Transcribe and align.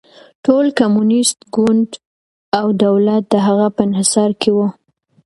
ټول 0.45 0.65
کمونېست 0.79 1.37
ګوند 1.55 1.89
او 2.59 2.67
دولت 2.85 3.23
د 3.29 3.35
هغه 3.47 3.67
په 3.75 3.81
انحصار 3.87 4.31
کې 4.41 4.51
و. 4.55 4.57